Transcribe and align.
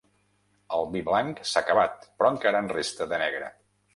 El 0.77 0.87
vi 0.95 1.01
blanc 1.09 1.41
s'ha 1.51 1.61
acabat, 1.67 2.09
però 2.21 2.33
encara 2.37 2.65
en 2.65 2.73
resta 2.79 3.09
de 3.15 3.23
negre. 3.27 3.53